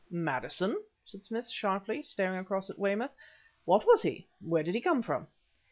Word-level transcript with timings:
"Maddison?" 0.09 0.83
said 1.05 1.23
Smith 1.23 1.47
sharply, 1.47 2.01
staring 2.01 2.39
across 2.39 2.71
at 2.71 2.79
Weymouth. 2.79 3.11
"What 3.65 3.85
was 3.85 4.01
he? 4.01 4.25
Where 4.39 4.63
did 4.63 4.73
he 4.73 4.81
come 4.81 5.03
from?" 5.03 5.27